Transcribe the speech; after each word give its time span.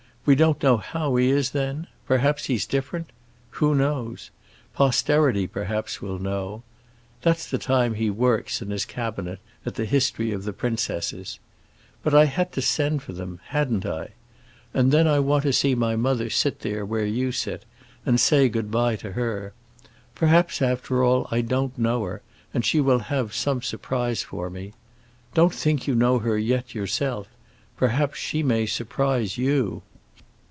We 0.23 0.35
don't 0.35 0.61
know 0.61 0.77
how 0.77 1.15
he 1.15 1.31
is 1.31 1.49
then. 1.49 1.87
Perhaps 2.05 2.45
he's 2.45 2.67
different. 2.67 3.09
Who 3.57 3.73
knows? 3.73 4.29
Posterity, 4.75 5.47
perhaps, 5.47 5.99
will 5.99 6.19
know. 6.19 6.61
That's 7.23 7.49
the 7.49 7.57
time 7.57 7.95
he 7.95 8.11
works, 8.11 8.61
in 8.61 8.69
his 8.69 8.85
cabinet, 8.85 9.39
at 9.65 9.73
the 9.73 9.83
history 9.85 10.31
of 10.31 10.43
the 10.43 10.53
Princesses. 10.53 11.39
But 12.03 12.13
I 12.13 12.25
had 12.25 12.51
to 12.51 12.61
send 12.61 13.01
for 13.01 13.13
them—hadn't 13.13 13.83
I? 13.83 14.09
And 14.75 14.91
then 14.91 15.07
I 15.07 15.17
want 15.17 15.41
to 15.45 15.51
see 15.51 15.73
my 15.73 15.95
mother 15.95 16.29
sit 16.29 16.59
there 16.59 16.85
where 16.85 17.03
you 17.03 17.31
sit, 17.31 17.65
and 18.05 18.19
say 18.19 18.47
good 18.47 18.69
bye 18.69 18.97
to 18.97 19.13
her. 19.13 19.53
Perhaps, 20.13 20.61
after 20.61 21.03
all, 21.03 21.27
I 21.31 21.41
don't 21.41 21.75
know 21.79 22.03
her, 22.03 22.21
and 22.53 22.63
she 22.63 22.79
will 22.79 22.99
have 22.99 23.33
some 23.33 23.63
surprise 23.63 24.21
for 24.21 24.51
me. 24.51 24.73
Don't 25.33 25.51
think 25.53 25.87
you 25.87 25.95
know 25.95 26.19
her 26.19 26.37
yet, 26.37 26.75
yourself; 26.75 27.27
perhaps 27.75 28.19
she 28.19 28.43
may 28.43 28.67
surprise 28.67 29.39
you. 29.39 29.81